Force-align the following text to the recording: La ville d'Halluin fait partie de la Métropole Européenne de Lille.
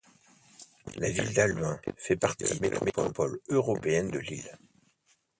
La 0.95 1.11
ville 1.11 1.31
d'Halluin 1.31 1.79
fait 1.95 2.15
partie 2.15 2.45
de 2.45 2.49
la 2.49 2.59
Métropole 2.59 3.39
Européenne 3.49 4.09
de 4.09 4.17
Lille. 4.17 4.57